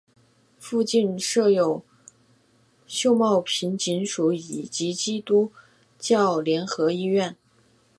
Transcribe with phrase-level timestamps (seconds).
[0.57, 1.83] 附近设有
[2.87, 5.51] 秀茂坪警署及基督
[5.99, 7.37] 教联合医院。